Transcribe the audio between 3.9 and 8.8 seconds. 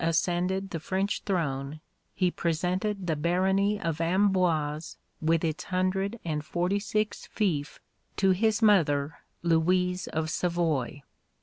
Amboise with its hundred and forty six fiefs to his